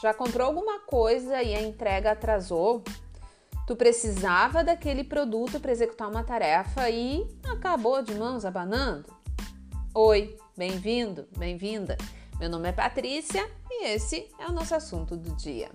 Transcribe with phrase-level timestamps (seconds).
[0.00, 2.84] Já comprou alguma coisa e a entrega atrasou?
[3.66, 9.12] Tu precisava daquele produto para executar uma tarefa e acabou de mãos abanando?
[9.92, 11.98] Oi, bem-vindo, bem-vinda.
[12.38, 15.68] Meu nome é Patrícia e esse é o nosso assunto do dia.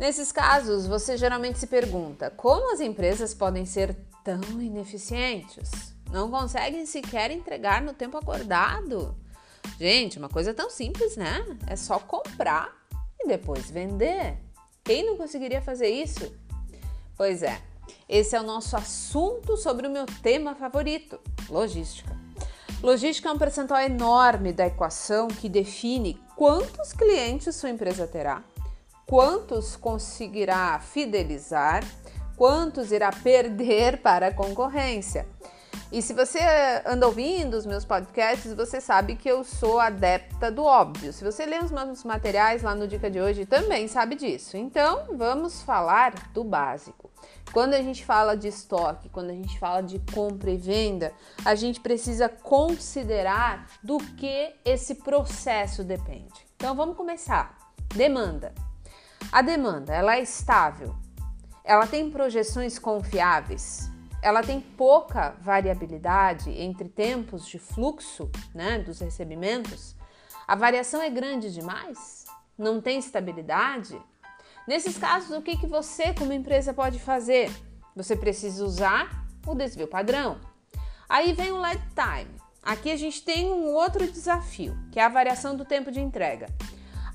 [0.00, 5.94] Nesses casos, você geralmente se pergunta como as empresas podem ser tão ineficientes?
[6.10, 9.14] Não conseguem sequer entregar no tempo acordado?
[9.78, 11.44] Gente, uma coisa tão simples, né?
[11.66, 12.77] É só comprar
[13.28, 14.36] depois vender.
[14.82, 16.34] Quem não conseguiria fazer isso?
[17.16, 17.60] Pois é,
[18.08, 22.16] esse é o nosso assunto sobre o meu tema favorito: logística.
[22.82, 28.42] Logística é um percentual enorme da equação que define quantos clientes sua empresa terá,
[29.04, 31.84] quantos conseguirá fidelizar,
[32.36, 35.26] quantos irá perder para a concorrência.
[35.90, 36.38] E se você
[36.84, 41.14] anda ouvindo os meus podcasts, você sabe que eu sou adepta do óbvio.
[41.14, 44.58] Se você lê os meus materiais lá no Dica de hoje, também sabe disso.
[44.58, 47.10] Então, vamos falar do básico.
[47.54, 51.10] Quando a gente fala de estoque, quando a gente fala de compra e venda,
[51.42, 56.46] a gente precisa considerar do que esse processo depende.
[56.54, 57.56] Então, vamos começar.
[57.94, 58.52] Demanda.
[59.32, 60.94] A demanda, ela é estável.
[61.64, 63.90] Ela tem projeções confiáveis
[64.22, 69.96] ela tem pouca variabilidade entre tempos de fluxo né, dos recebimentos,
[70.46, 72.24] a variação é grande demais?
[72.56, 74.00] Não tem estabilidade?
[74.66, 77.50] Nesses casos, o que, que você, como empresa, pode fazer?
[77.94, 80.40] Você precisa usar o desvio padrão.
[81.08, 82.30] Aí vem o lead time.
[82.62, 86.48] Aqui a gente tem um outro desafio, que é a variação do tempo de entrega.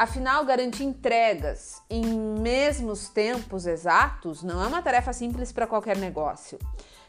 [0.00, 6.58] Afinal, garantir entregas em mesmos tempos exatos não é uma tarefa simples para qualquer negócio.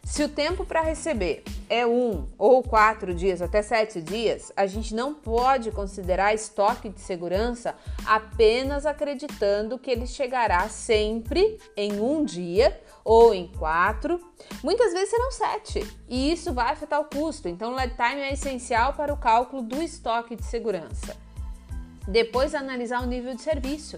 [0.04, 4.94] Se o tempo para receber é um ou quatro dias, até sete dias, a gente
[4.94, 12.78] não pode considerar estoque de segurança apenas acreditando que ele chegará sempre em um dia
[13.06, 14.20] ou em quatro.
[14.62, 17.48] Muitas vezes serão sete, e isso vai afetar o custo.
[17.48, 21.16] Então, o lead time é essencial para o cálculo do estoque de segurança.
[22.08, 23.98] Depois, analisar o nível de serviço.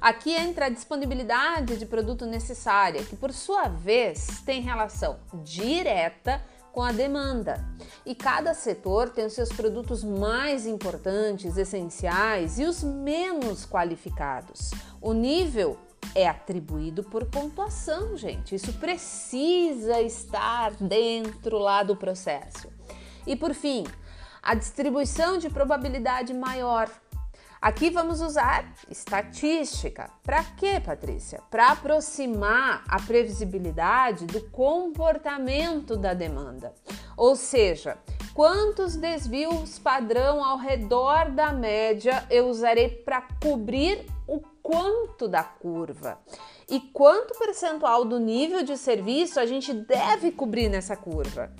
[0.00, 6.42] Aqui entra a disponibilidade de produto necessária, que por sua vez tem relação direta
[6.74, 7.64] com a demanda.
[8.04, 14.72] E cada setor tem os seus produtos mais importantes, essenciais e os menos qualificados.
[15.00, 15.78] O nível
[16.14, 18.56] é atribuído por pontuação, gente.
[18.56, 22.68] Isso precisa estar dentro lá do processo.
[23.26, 23.84] E por fim,
[24.42, 26.90] a distribuição de probabilidade maior
[27.64, 30.10] Aqui vamos usar estatística.
[30.22, 31.40] Para quê, Patrícia?
[31.50, 36.74] Para aproximar a previsibilidade do comportamento da demanda.
[37.16, 37.96] Ou seja,
[38.34, 46.18] quantos desvios padrão ao redor da média eu usarei para cobrir o quanto da curva
[46.68, 51.50] e quanto percentual do nível de serviço a gente deve cobrir nessa curva.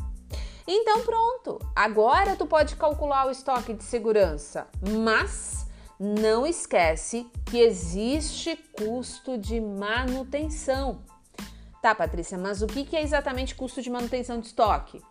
[0.69, 4.67] Então pronto, agora tu pode calcular o estoque de segurança,
[5.03, 5.64] mas
[5.99, 11.03] não esquece que existe custo de manutenção.
[11.81, 15.03] Tá, Patrícia, mas o que é exatamente custo de manutenção de estoque?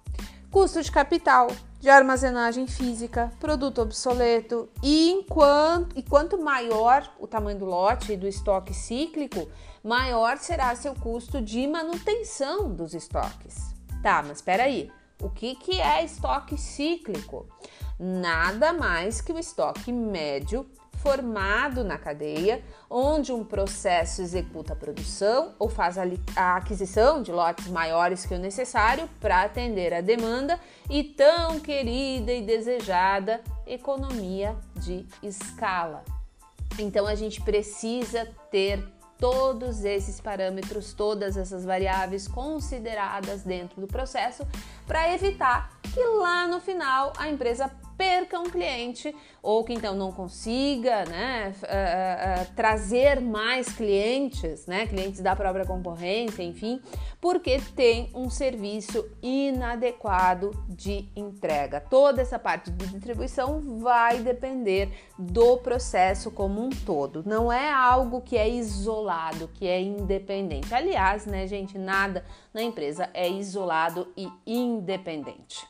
[0.49, 1.47] Custo de capital,
[1.79, 8.17] de armazenagem física, produto obsoleto e, enquanto, e quanto maior o tamanho do lote e
[8.17, 9.49] do estoque cíclico,
[9.83, 13.73] maior será seu custo de manutenção dos estoques.
[14.01, 14.91] Tá, mas espera aí.
[15.21, 17.47] O que, que é estoque cíclico?
[17.99, 20.65] Nada mais que o estoque médio
[21.03, 27.67] formado na cadeia, onde um processo executa a produção ou faz a aquisição de lotes
[27.67, 30.57] maiores que o necessário para atender a demanda
[30.89, 36.05] e tão querida e desejada economia de escala.
[36.79, 38.81] Então a gente precisa ter
[39.23, 44.45] todos esses parâmetros, todas essas variáveis consideradas dentro do processo
[44.85, 47.71] para evitar que lá no final a empresa
[48.03, 54.85] perca um cliente ou que então não consiga né, uh, uh, trazer mais clientes, né,
[54.85, 56.81] clientes da própria concorrência, enfim,
[57.21, 61.79] porque tem um serviço inadequado de entrega.
[61.79, 67.23] Toda essa parte de distribuição vai depender do processo como um todo.
[67.25, 70.73] Não é algo que é isolado, que é independente.
[70.75, 75.65] Aliás, né, gente, nada na empresa é isolado e independente.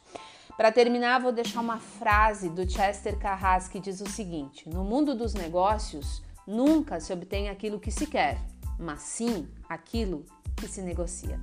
[0.56, 5.16] Para terminar, vou deixar uma frase do Chester Carras que diz o seguinte: No mundo
[5.16, 8.40] dos negócios, nunca se obtém aquilo que se quer,
[8.78, 11.40] mas sim aquilo que se negocia.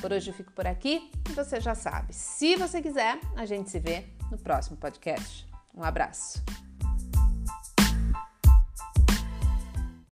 [0.00, 2.12] Por hoje eu fico por aqui e você já sabe.
[2.12, 5.46] Se você quiser, a gente se vê no próximo podcast.
[5.74, 6.42] Um abraço.